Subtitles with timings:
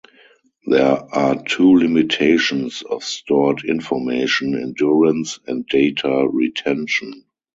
[0.65, 7.25] There are two limitations of stored information; endurance, and data retention.